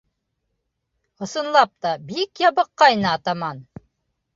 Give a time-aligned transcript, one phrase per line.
[1.27, 3.67] Ысынлап та, бик ябыҡҡайны атаман.